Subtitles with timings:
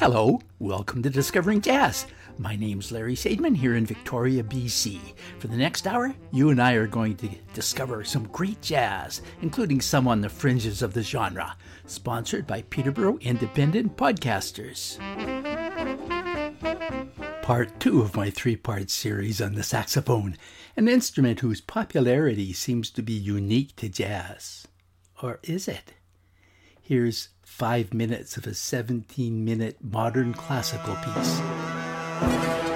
[0.00, 2.06] Hello, welcome to Discovering Jazz.
[2.38, 4.98] My name's Larry Sadman here in Victoria, BC.
[5.38, 9.82] For the next hour, you and I are going to discover some great jazz, including
[9.82, 11.54] some on the fringes of the genre.
[11.84, 14.96] Sponsored by Peterborough Independent Podcasters.
[17.42, 20.38] Part two of my three part series on the saxophone,
[20.78, 24.66] an instrument whose popularity seems to be unique to jazz.
[25.22, 25.92] Or is it?
[26.90, 32.69] Here's five minutes of a 17 minute modern classical piece.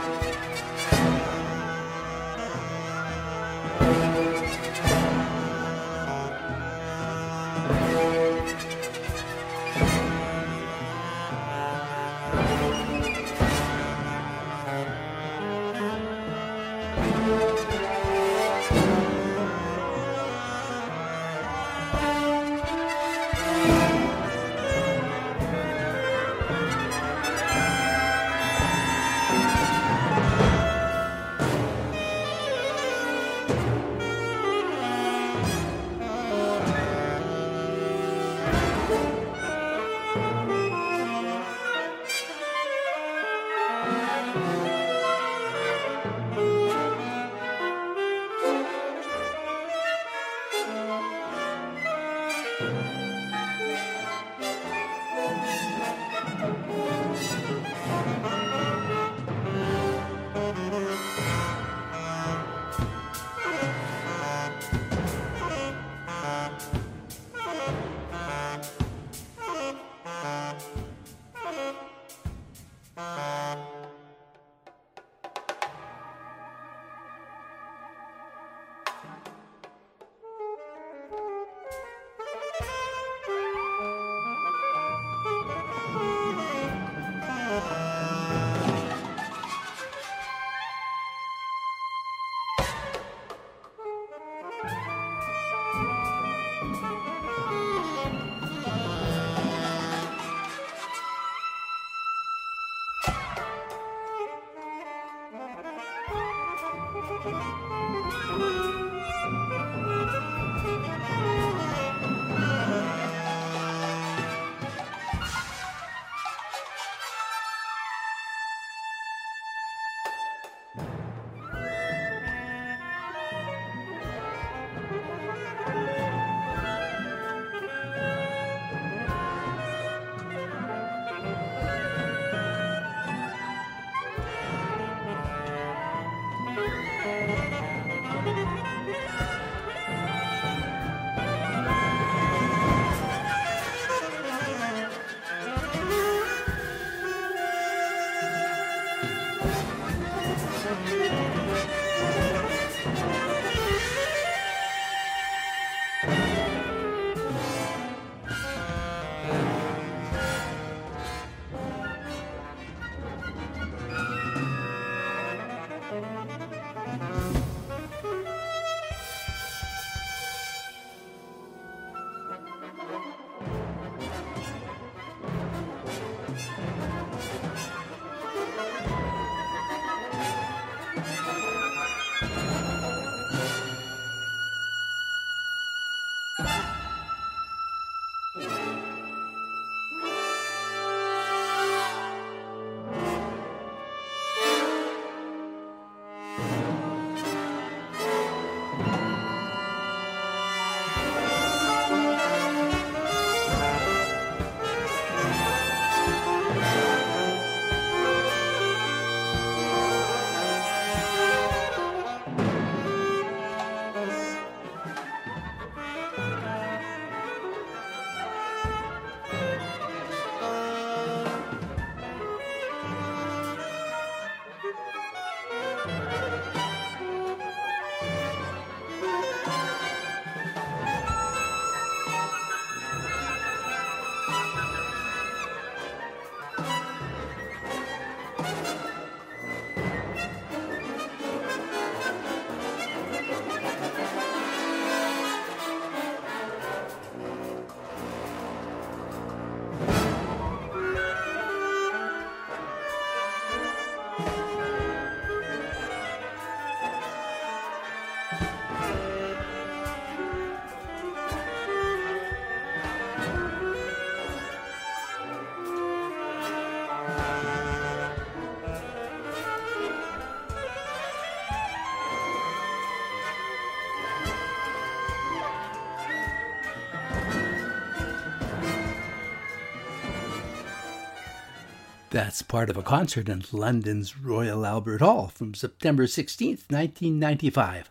[282.15, 287.91] That's part of a concert in London's Royal Albert Hall from September 16th, 1995.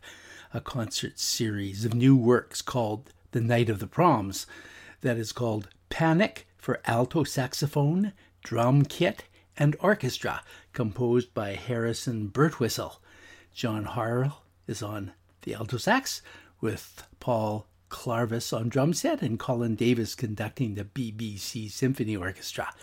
[0.53, 4.47] A concert series of new works called The Night of the Proms,
[5.01, 8.13] that is called Panic for alto saxophone,
[8.45, 9.25] drum kit,
[9.57, 10.41] and orchestra,
[10.71, 12.99] composed by Harrison Birtwistle.
[13.53, 15.11] John Harle is on
[15.41, 16.21] the alto sax,
[16.61, 22.73] with Paul Clarvis on drum set and Colin Davis conducting the BBC Symphony Orchestra.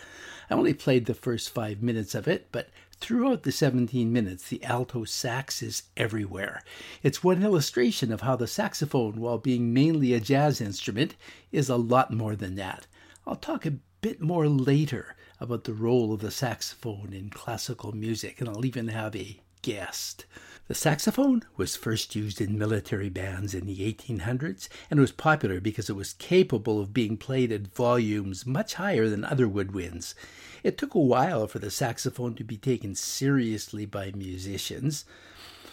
[0.48, 4.62] I only played the first five minutes of it, but throughout the 17 minutes, the
[4.62, 6.62] alto sax is everywhere.
[7.02, 11.16] It's one illustration of how the saxophone, while being mainly a jazz instrument,
[11.50, 12.86] is a lot more than that.
[13.26, 18.40] I'll talk a bit more later about the role of the saxophone in classical music,
[18.40, 20.24] and I'll even have a guest.
[20.68, 25.90] The saxophone was first used in military bands in the 1800s and was popular because
[25.90, 30.14] it was capable of being played at volumes much higher than other woodwinds.
[30.62, 35.04] It took a while for the saxophone to be taken seriously by musicians.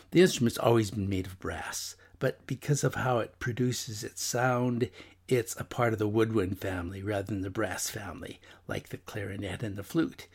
[0.09, 4.89] The instrument's always been made of brass, but because of how it produces its sound,
[5.27, 9.61] it's a part of the woodwind family rather than the brass family, like the clarinet
[9.61, 10.27] and the flute.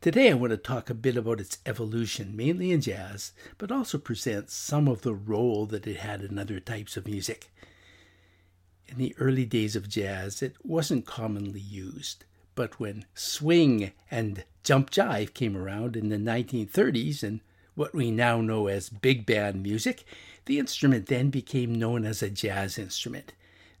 [0.00, 3.98] Today, I want to talk a bit about its evolution, mainly in jazz, but also
[3.98, 7.50] present some of the role that it had in other types of music.
[8.86, 12.24] In the early days of jazz, it wasn't commonly used,
[12.54, 17.40] but when swing and jump jive came around in the 1930s and
[17.74, 20.04] what we now know as big band music,
[20.44, 23.32] the instrument then became known as a jazz instrument.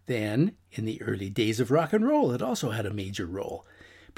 [0.06, 3.64] Then, in the early days of rock and roll, it also had a major role.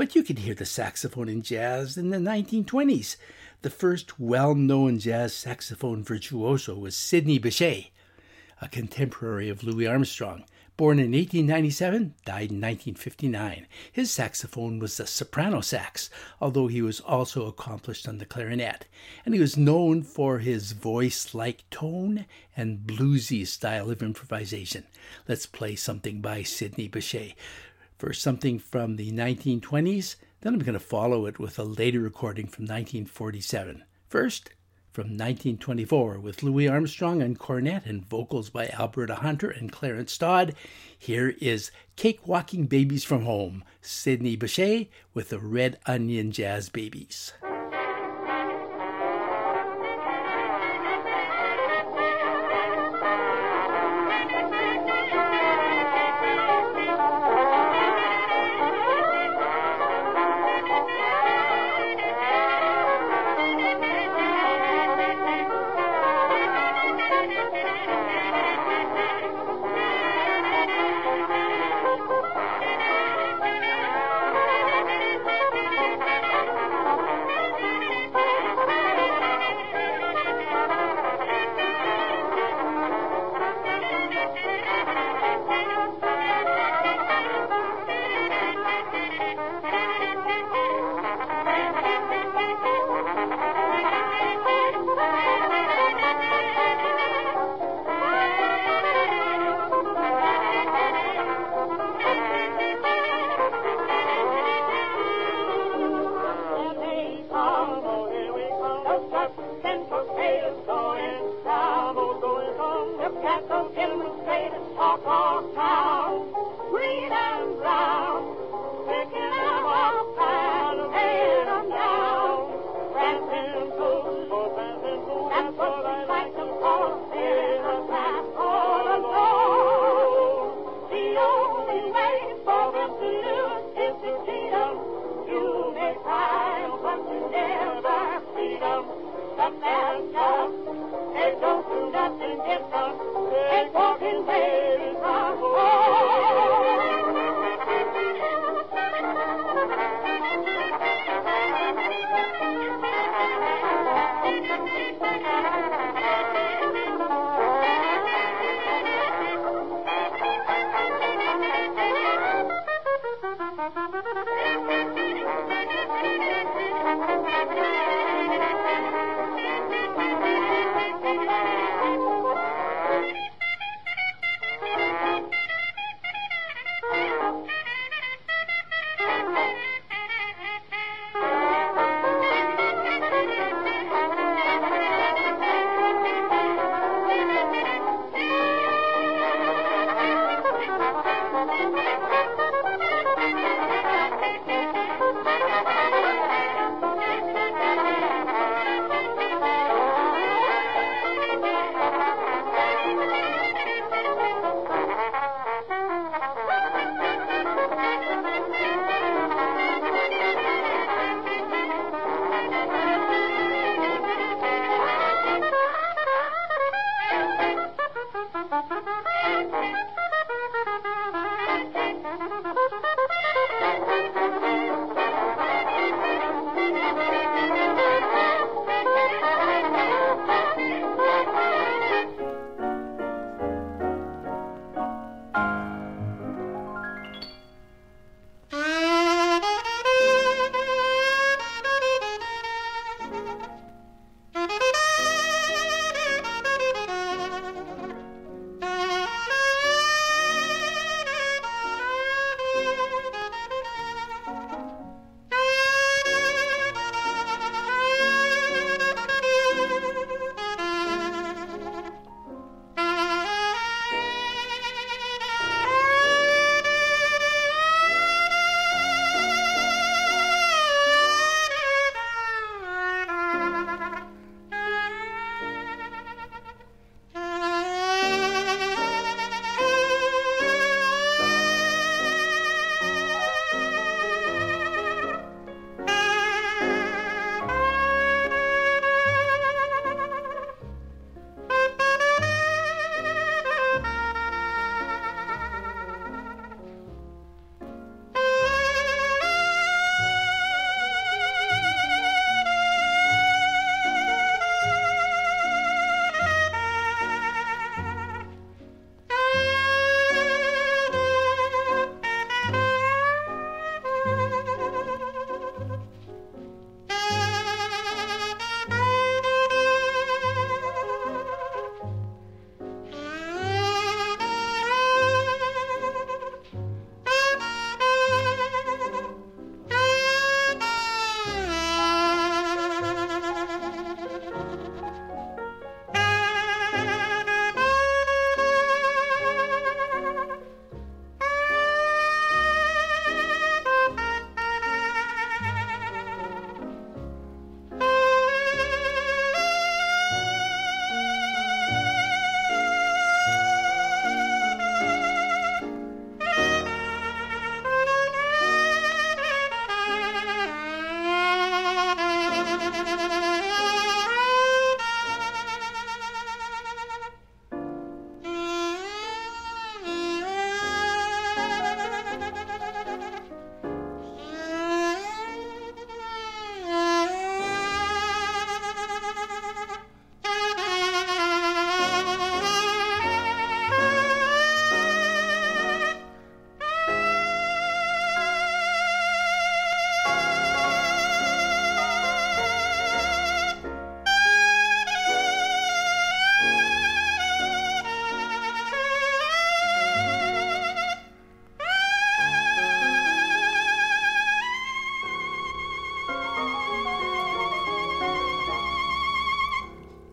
[0.00, 3.16] But you could hear the saxophone in jazz in the 1920s.
[3.60, 7.90] The first well known jazz saxophone virtuoso was Sidney Bechet,
[8.62, 10.46] a contemporary of Louis Armstrong.
[10.78, 13.66] Born in 1897, died in 1959.
[13.92, 16.08] His saxophone was the soprano sax,
[16.40, 18.86] although he was also accomplished on the clarinet.
[19.26, 22.24] And he was known for his voice like tone
[22.56, 24.86] and bluesy style of improvisation.
[25.28, 27.34] Let's play something by Sidney Bechet
[28.00, 30.16] for something from the 1920s.
[30.40, 33.84] Then I'm going to follow it with a later recording from 1947.
[34.08, 34.50] First,
[34.90, 40.54] from 1924 with Louis Armstrong on cornet and vocals by Alberta Hunter and Clarence Todd.
[40.98, 47.34] Here is Cake Walking Babies from Home, Sidney Bechet with the Red Onion Jazz Babies.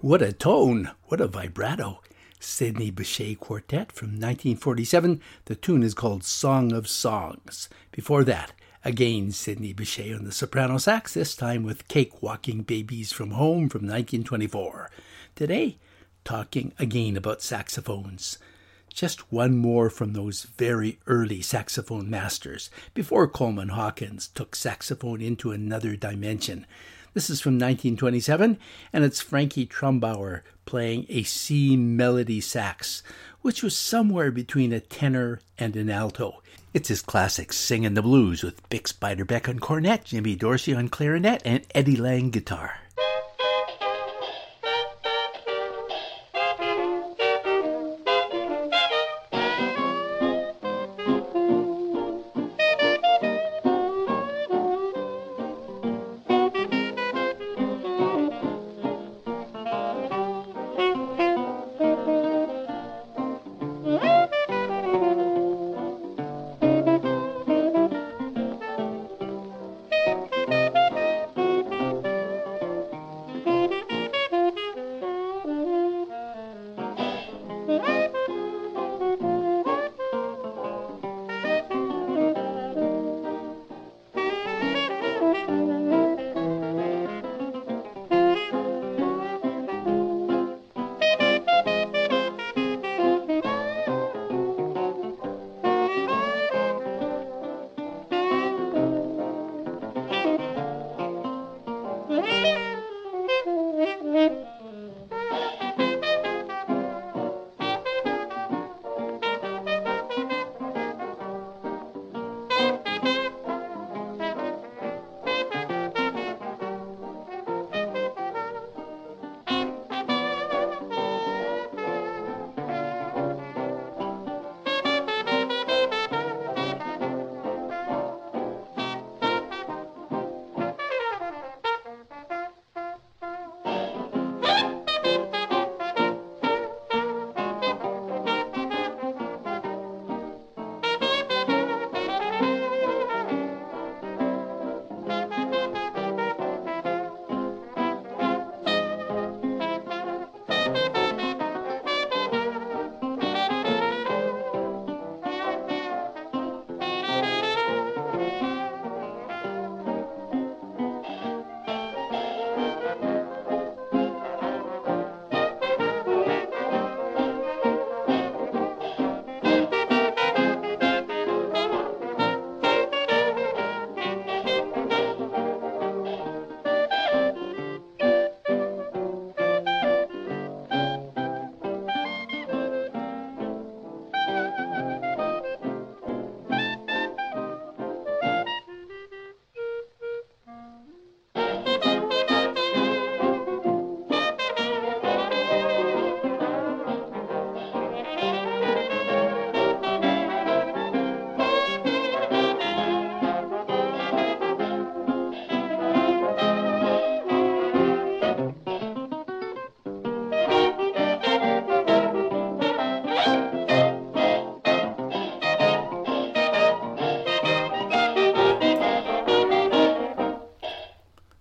[0.07, 0.91] What a tone!
[1.07, 2.01] What a vibrato!
[2.39, 5.21] Sidney Bechet Quartet from 1947.
[5.43, 7.67] The tune is called Song of Songs.
[7.91, 8.53] Before that,
[8.85, 13.67] again Sidney Bechet on the soprano sax, this time with Cake Walking Babies from Home
[13.67, 14.89] from 1924.
[15.35, 15.77] Today,
[16.23, 18.37] talking again about saxophones.
[18.93, 25.51] Just one more from those very early saxophone masters, before Coleman Hawkins took saxophone into
[25.51, 26.65] another dimension.
[27.13, 28.59] This is from 1927,
[28.93, 33.01] and it's Frankie Trumbauer playing a C melody sax,
[33.41, 36.41] which was somewhere between a tenor and an alto.
[36.73, 41.41] It's his classic Singin' the Blues with Bix Beiderbecke on cornet, Jimmy Dorsey on clarinet,
[41.43, 42.81] and Eddie Lang guitar.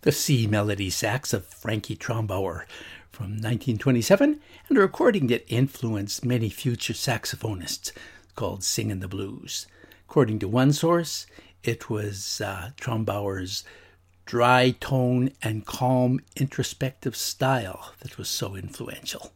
[0.07, 2.64] The C melody sax of Frankie Trumbauer
[3.11, 7.90] from 1927, and a recording that influenced many future saxophonists
[8.37, 9.66] called Singin' the Blues.
[10.09, 11.27] According to one source,
[11.64, 13.64] it was uh, Trumbauer's
[14.27, 19.33] dry tone and calm introspective style that was so influential.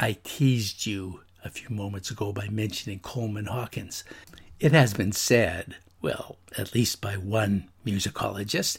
[0.00, 4.02] I teased you a few moments ago by mentioning Coleman Hawkins.
[4.58, 8.78] It has been said, well, at least by one musicologist,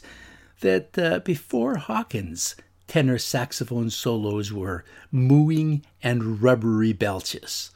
[0.60, 7.70] that uh, before Hawkins, tenor saxophone solos were mooing and rubbery belches.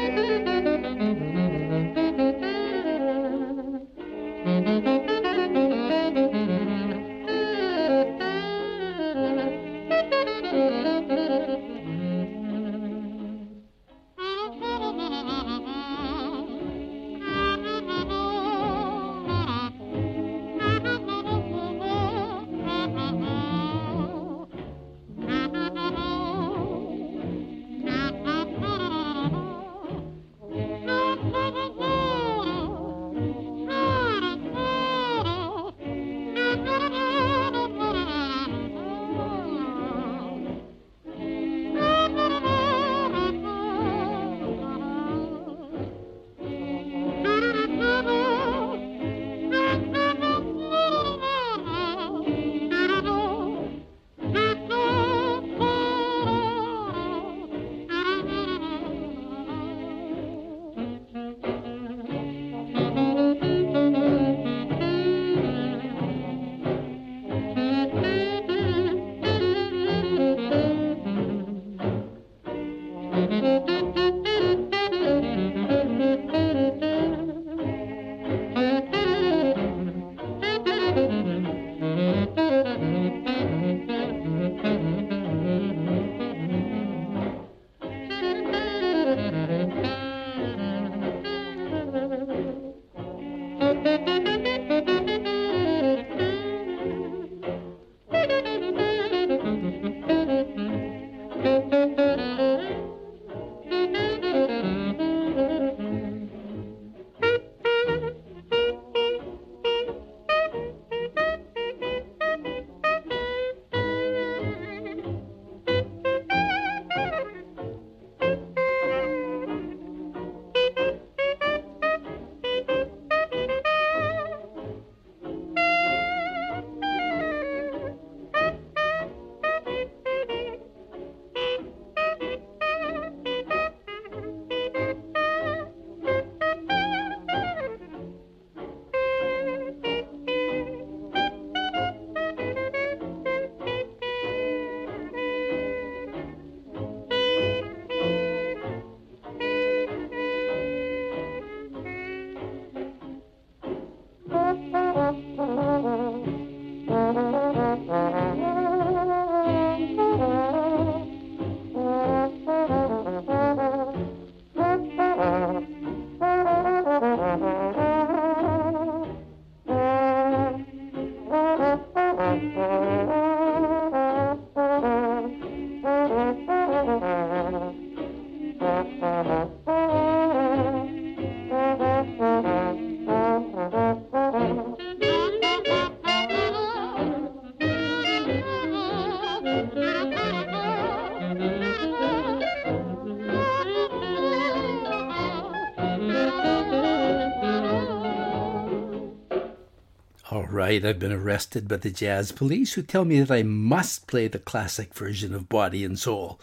[200.83, 204.29] Right, I've been arrested by the jazz police who tell me that I must play
[204.29, 206.39] the classic version of Body and Soul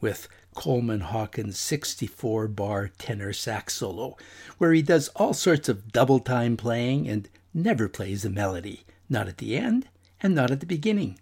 [0.00, 4.16] with Coleman Hawkins' 64 bar tenor sax solo,
[4.56, 9.28] where he does all sorts of double time playing and never plays a melody, not
[9.28, 9.88] at the end
[10.22, 11.18] and not at the beginning.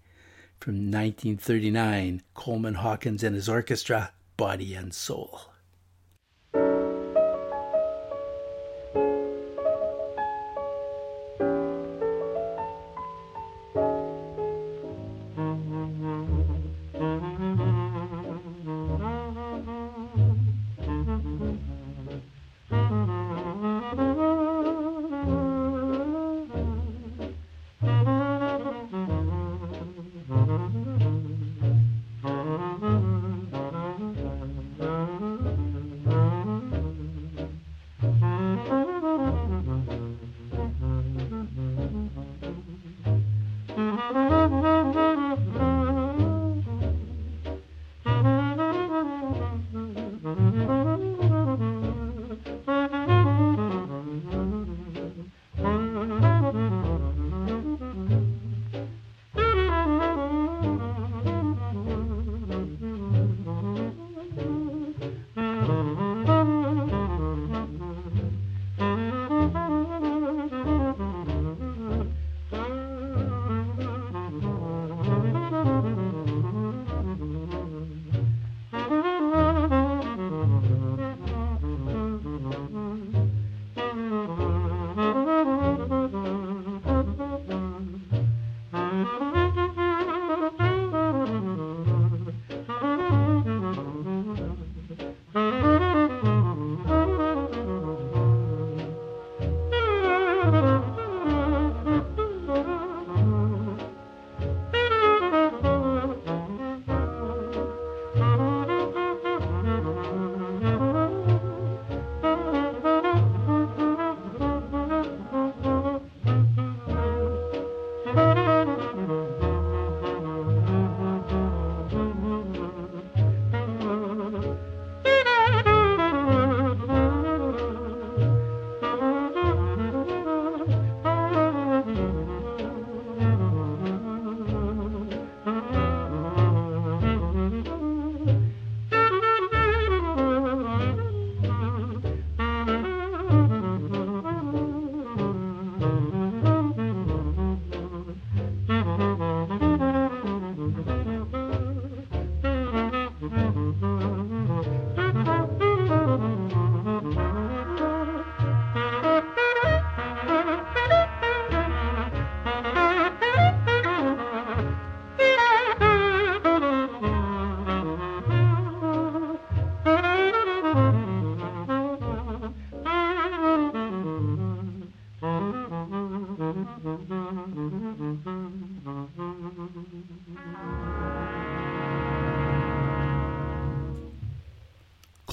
[0.60, 5.40] From 1939, Coleman Hawkins and his orchestra, Body and Soul.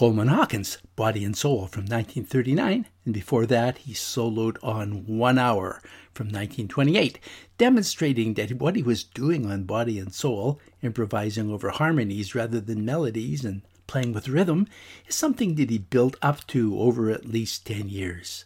[0.04, 5.82] Coleman Hawkins, Body and Soul from 1939, and before that he soloed on One Hour
[6.14, 7.20] from 1928,
[7.58, 12.84] demonstrating that what he was doing on Body and Soul, improvising over harmonies rather than
[12.84, 14.68] melodies and playing with rhythm,
[15.08, 18.44] is something that he built up to over at least 10 years.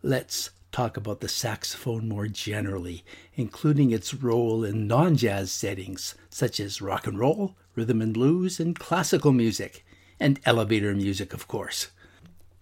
[0.00, 6.60] Let's talk about the saxophone more generally, including its role in non jazz settings such
[6.60, 9.84] as rock and roll, rhythm and blues, and classical music
[10.22, 11.88] and elevator music, of course.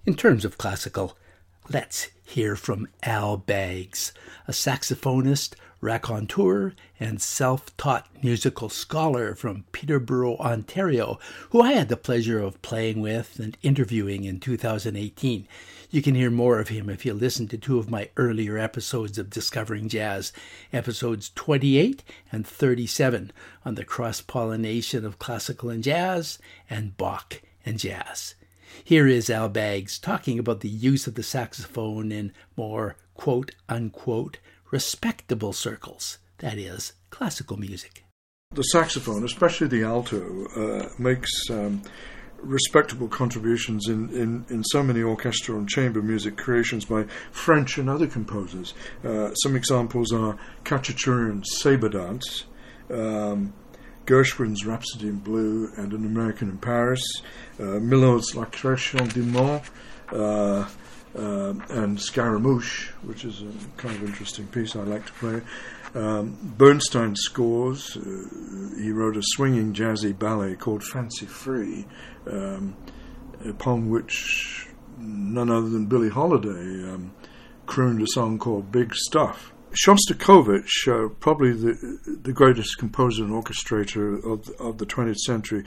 [0.06, 1.18] In terms of classical,
[1.68, 4.12] let's hear from Al Baggs,
[4.48, 11.18] a saxophonist, raconteur, and self taught musical scholar from Peterborough, Ontario,
[11.50, 15.46] who I had the pleasure of playing with and interviewing in 2018.
[15.90, 19.18] You can hear more of him if you listen to two of my earlier episodes
[19.18, 20.32] of Discovering Jazz,
[20.72, 23.32] episodes 28 and 37,
[23.66, 26.38] on the cross pollination of classical and jazz,
[26.70, 28.34] and Bach and jazz.
[28.84, 34.38] Here is Al Baggs talking about the use of the saxophone in more quote unquote
[34.70, 38.04] respectable circles, that is, classical music.
[38.52, 41.82] The saxophone, especially the alto, uh, makes um,
[42.42, 47.88] respectable contributions in, in, in so many orchestral and chamber music creations by French and
[47.88, 48.74] other composers.
[49.04, 52.44] Uh, some examples are Khachaturian's Sabre Dance,
[52.90, 53.52] um,
[54.10, 57.00] Gershwin's Rhapsody in Blue and An American in Paris,
[57.60, 59.62] uh, La Création du Monde,
[60.12, 60.68] uh,
[61.16, 65.42] uh, and Scaramouche, which is a kind of interesting piece I like to play.
[65.94, 67.96] Um, Bernstein scores.
[67.96, 71.86] Uh, he wrote a swinging jazzy ballet called Fancy Free,
[72.26, 72.76] um,
[73.48, 74.66] upon which
[74.98, 77.12] none other than Billie Holiday um,
[77.66, 79.52] crooned a song called Big Stuff.
[79.72, 85.64] Shostakovich, uh, probably the the greatest composer and orchestrator of of the 20th century,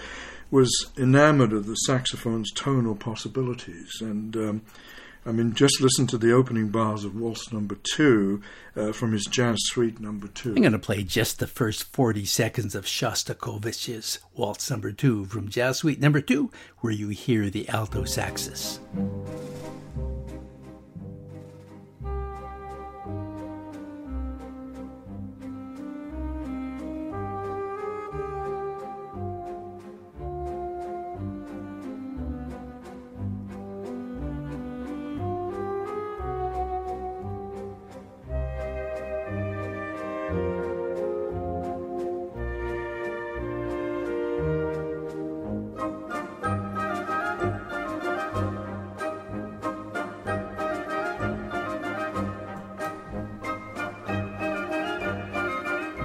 [0.52, 4.62] was enamored of the saxophone's tonal possibilities, and um,
[5.26, 8.42] I mean, just listen to the opening bars of Waltz Number Two
[8.76, 10.50] uh, from his Jazz Suite Number Two.
[10.50, 15.48] I'm going to play just the first 40 seconds of Shostakovich's Waltz Number Two from
[15.48, 18.80] Jazz Suite Number Two, where you hear the alto saxes.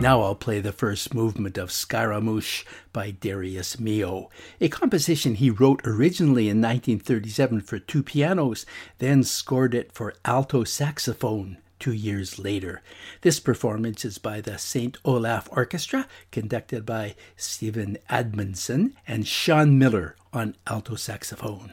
[0.00, 4.28] Now I'll play the first movement of Scaramouche by Darius Milhaud,
[4.60, 8.64] a composition he wrote originally in 1937 for two pianos,
[8.98, 12.80] then scored it for alto saxophone two years later.
[13.22, 14.96] This performance is by the St.
[15.04, 21.72] Olaf Orchestra, conducted by Steven Amundson and Sean Miller on alto saxophone.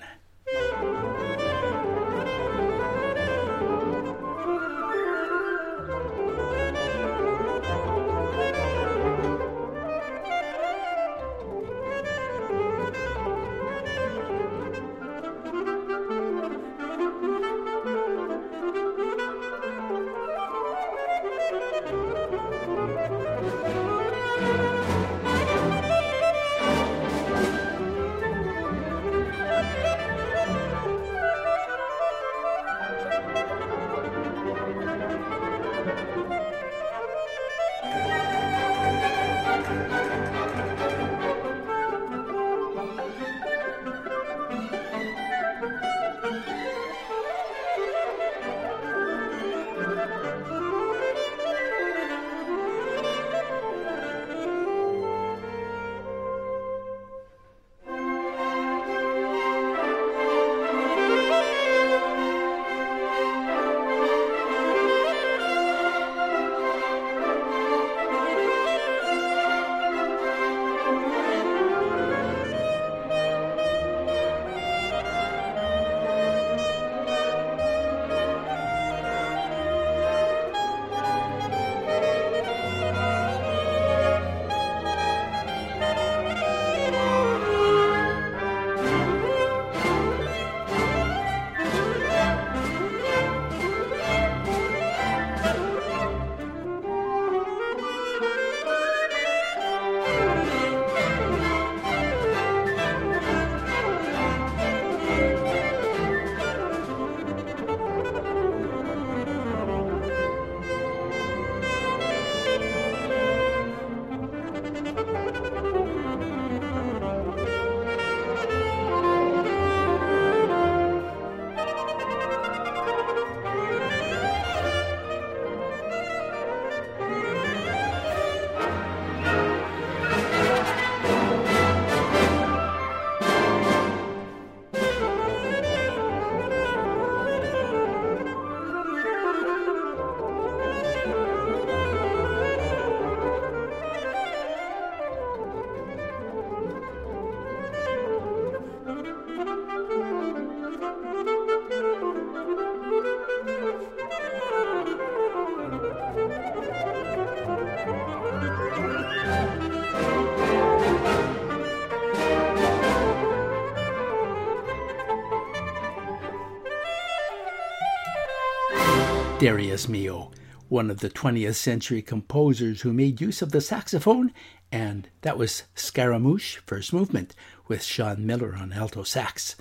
[169.46, 170.34] Darius Milhaud,
[170.70, 174.34] one of the 20th century composers who made use of the saxophone,
[174.72, 177.36] and that was Scaramouche, first movement,
[177.68, 179.56] with Sean Miller on alto sax.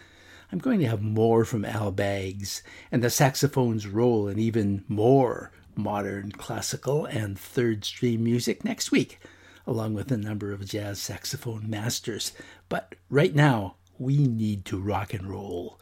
[0.50, 5.52] I'm going to have more from Al Baggs and the saxophone's role in even more
[5.76, 9.20] modern classical and third stream music next week,
[9.66, 12.32] along with a number of jazz saxophone masters.
[12.70, 15.78] But right now, we need to rock and roll.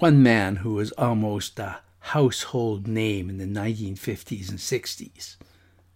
[0.00, 5.36] One man who was almost a household name in the 1950s and 60s.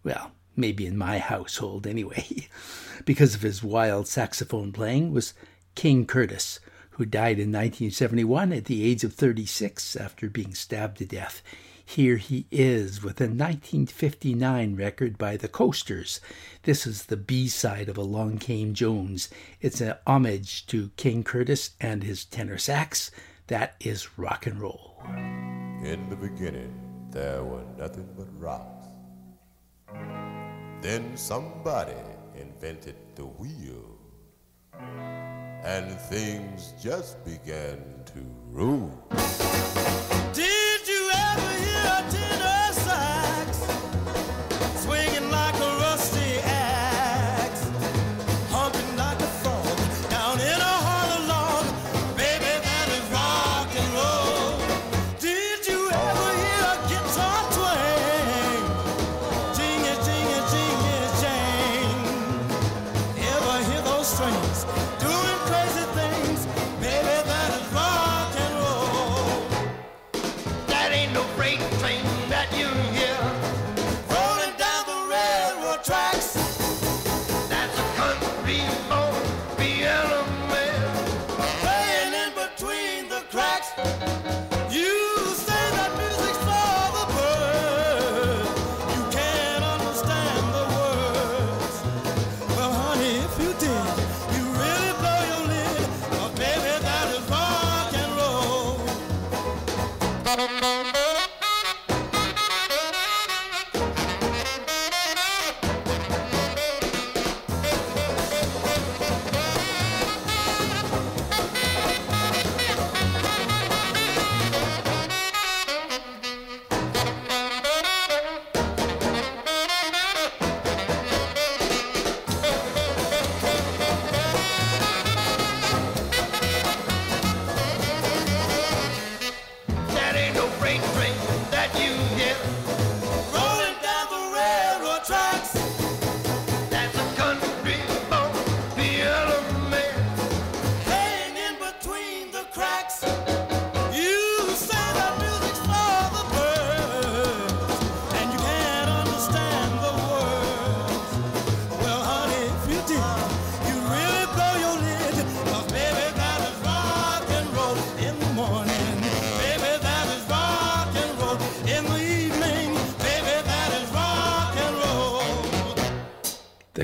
[0.05, 2.49] Well, maybe in my household anyway,
[3.05, 5.35] because of his wild saxophone playing, was
[5.75, 6.61] King Curtis,
[6.91, 11.43] who died in 1971 at the age of 36 after being stabbed to death.
[11.85, 16.21] Here He Is with a 1959 record by the Coasters.
[16.63, 19.29] This is the B side of Along Came Jones.
[19.61, 23.11] It's an homage to King Curtis and his tenor sax.
[23.49, 24.92] That is rock and roll.
[25.83, 26.73] In the beginning,
[27.11, 28.87] there were nothing but rocks.
[30.81, 31.97] Then somebody
[32.37, 33.99] invented the wheel,
[35.65, 37.83] and things just began
[38.15, 38.93] to roll.
[40.33, 42.22] Did you ever hear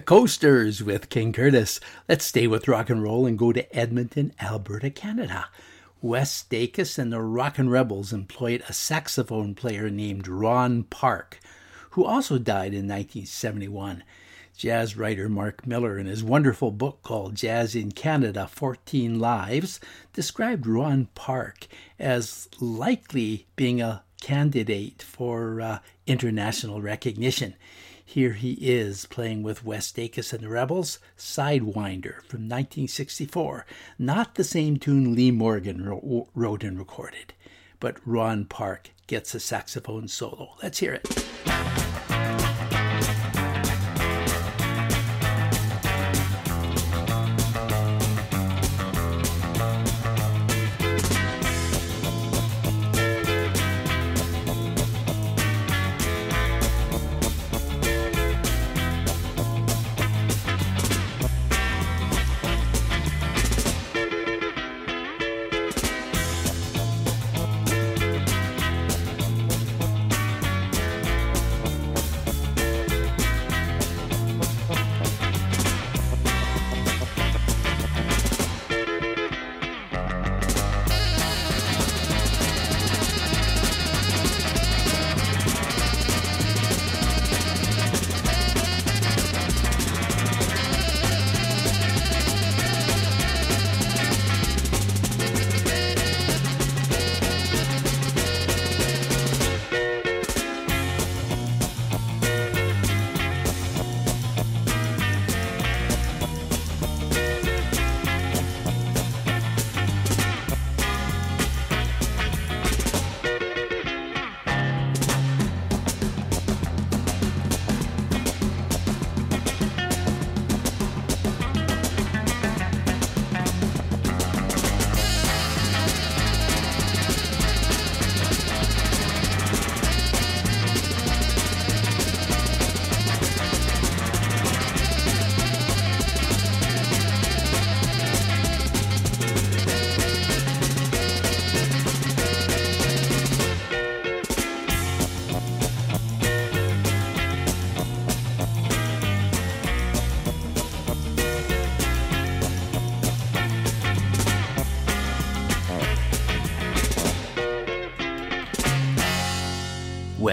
[0.09, 1.81] Coasters with King Curtis.
[2.09, 5.51] Let's stay with rock and roll and go to Edmonton, Alberta, Canada.
[6.01, 11.39] Wes Dakus and the Rockin' Rebels employed a saxophone player named Ron Park,
[11.91, 14.03] who also died in 1971.
[14.57, 19.79] Jazz writer Mark Miller, in his wonderful book called Jazz in Canada 14 Lives,
[20.15, 21.67] described Ron Park
[21.99, 27.55] as likely being a candidate for uh, international recognition.
[28.11, 33.67] Here he is playing with Wes Dakus and the Rebels, Sidewinder from 1964.
[33.99, 37.35] Not the same tune Lee Morgan wrote, wrote and recorded,
[37.81, 40.55] but Ron Park gets a saxophone solo.
[40.63, 42.48] Let's hear it.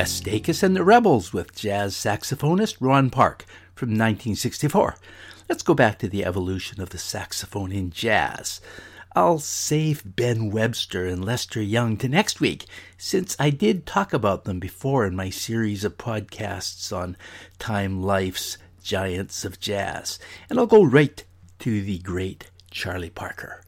[0.05, 3.43] Wes and the Rebels with jazz saxophonist Ron Park
[3.73, 4.97] from 1964.
[5.49, 8.61] Let's go back to the evolution of the saxophone in jazz.
[9.15, 12.67] I'll save Ben Webster and Lester Young to next week,
[12.99, 17.17] since I did talk about them before in my series of podcasts on
[17.57, 20.19] Time Life's Giants of Jazz.
[20.51, 21.23] And I'll go right
[21.59, 23.63] to the great Charlie Parker.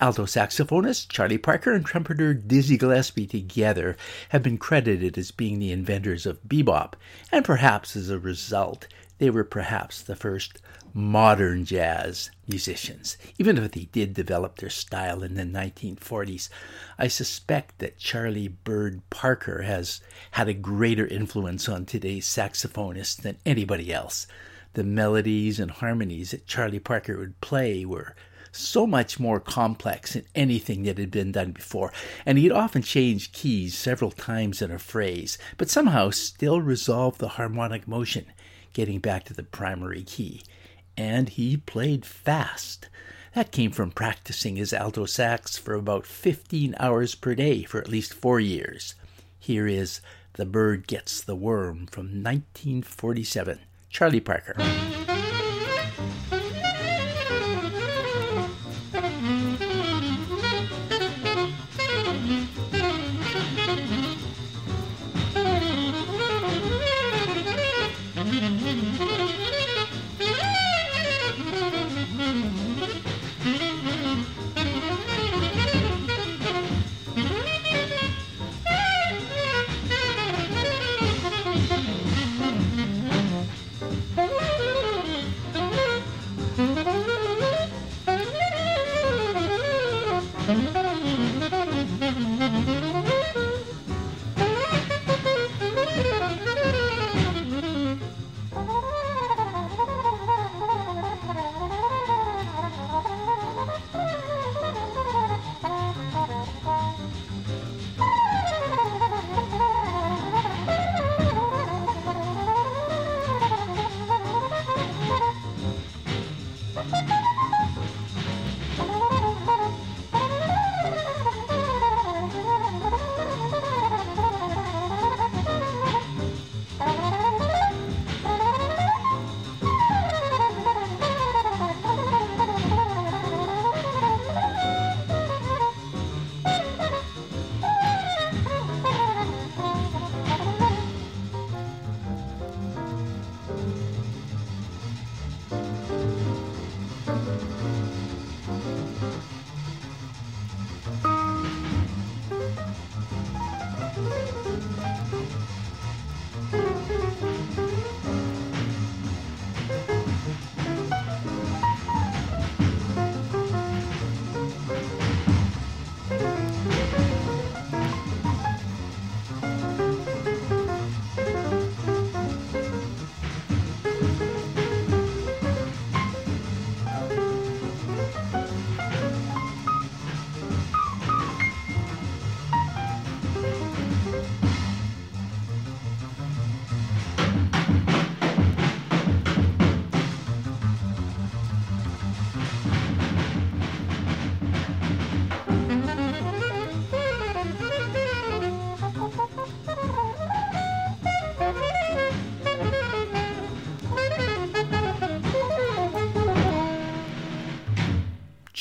[0.00, 3.96] Alto saxophonist Charlie Parker and trumpeter Dizzy Gillespie together
[4.28, 6.94] have been credited as being the inventors of bebop,
[7.32, 8.86] and perhaps as a result,
[9.18, 10.62] they were perhaps the first
[10.94, 13.16] modern jazz musicians.
[13.38, 16.48] Even if they did develop their style in the 1940s,
[16.96, 20.00] I suspect that Charlie Bird Parker has
[20.32, 24.28] had a greater influence on today's saxophonists than anybody else.
[24.74, 28.14] The melodies and harmonies that Charlie Parker would play were
[28.58, 31.92] so much more complex than anything that had been done before,
[32.26, 37.28] and he'd often change keys several times in a phrase, but somehow still resolve the
[37.28, 38.26] harmonic motion,
[38.72, 40.42] getting back to the primary key.
[40.96, 42.88] And he played fast.
[43.34, 47.88] That came from practicing his alto sax for about 15 hours per day for at
[47.88, 48.94] least four years.
[49.38, 50.00] Here is
[50.34, 53.60] The Bird Gets the Worm from 1947.
[53.90, 54.54] Charlie Parker.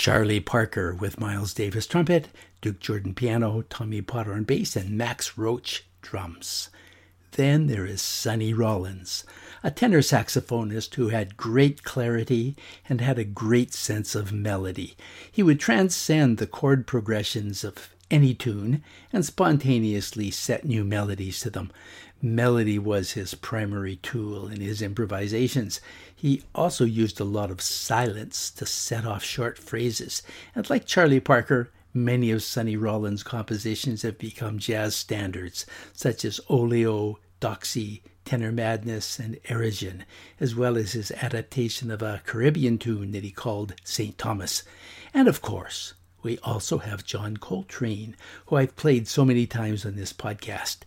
[0.08, 2.30] Charlie Parker with Miles Davis trumpet,
[2.62, 6.70] Duke Jordan piano, Tommy Potter on bass, and Max Roach drums.
[7.32, 9.26] Then there is Sonny Rollins,
[9.64, 12.56] a tenor saxophonist who had great clarity
[12.88, 14.96] and had a great sense of melody.
[15.30, 21.50] He would transcend the chord progressions of any tune and spontaneously set new melodies to
[21.50, 21.70] them.
[22.22, 25.80] Melody was his primary tool in his improvisations.
[26.16, 30.24] He also used a lot of silence to set off short phrases,
[30.56, 36.40] and like Charlie Parker, many of Sonny Rollins' compositions have become jazz standards, such as
[36.50, 40.02] Oleo, Doxy, Tenor Madness, and Airegin,
[40.40, 44.18] as well as his adaptation of a Caribbean tune that he called St.
[44.18, 44.64] Thomas.
[45.14, 45.94] And of course,
[46.28, 48.14] we also have John Coltrane,
[48.48, 50.80] who I've played so many times on this podcast.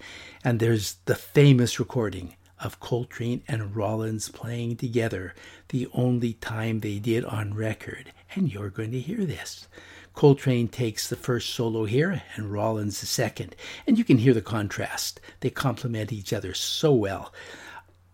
[0.45, 5.34] And there's the famous recording of Coltrane and Rollins playing together,
[5.70, 8.12] the only time they did on record.
[8.34, 9.66] And you're going to hear this.
[10.12, 14.43] Coltrane takes the first solo here and Rollins the second, and you can hear the
[14.43, 15.22] contrast.
[15.41, 17.32] They complement each other so well.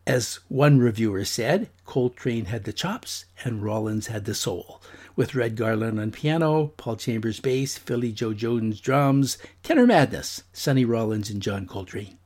[0.07, 4.81] As one reviewer said, Coltrane had the chops and Rollins had the soul.
[5.17, 10.85] With Red Garland on piano, Paul Chambers bass, Philly Joe Jones drums, Tenor Madness, Sonny
[10.85, 12.19] Rollins and John Coltrane.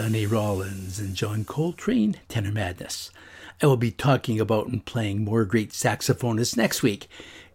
[0.00, 3.10] Sonny Rollins and John Coltrane, Tenor Madness.
[3.60, 7.06] I will be talking about and playing more great saxophonists next week,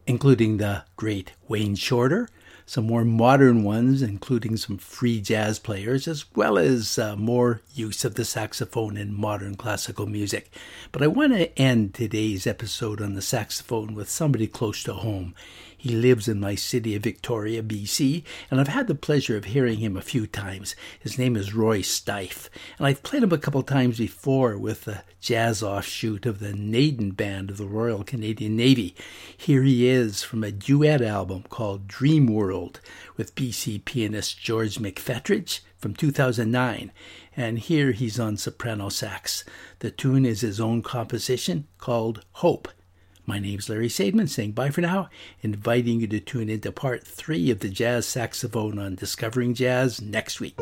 [0.05, 2.29] including the great Wayne Shorter,
[2.67, 8.05] some more modern ones, including some free jazz players, as well as uh, more use
[8.05, 10.51] of the saxophone in modern classical music.
[10.91, 15.33] But I want to end today's episode on the saxophone with somebody close to home.
[15.85, 19.77] He lives in my city of Victoria, BC, and I've had the pleasure of hearing
[19.77, 20.75] him a few times.
[20.99, 25.03] His name is Roy Styffe, and I've played him a couple times before with the
[25.21, 28.95] jazz offshoot of the Naden Band of the Royal Canadian Navy.
[29.37, 32.81] Here he is from a duet album called Dream World
[33.15, 36.91] with BC pianist George McFetridge from 2009,
[37.37, 39.43] and here he's on soprano sax.
[39.81, 42.69] The tune is his own composition called Hope.
[43.27, 45.09] My name's Larry Sadman saying bye for now,
[45.41, 50.39] inviting you to tune into part three of the jazz saxophone on Discovering Jazz next
[50.39, 50.59] week.